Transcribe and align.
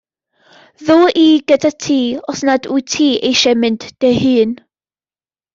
Ddo 0.85 0.95
i 1.23 1.25
gyda 1.51 1.71
ti 1.85 1.99
os 2.33 2.41
nad 2.49 2.63
wyt 2.71 2.89
ti 2.95 3.07
eisiau 3.29 3.61
mynd 3.61 3.81
dy 3.99 4.11
hun. 4.23 4.53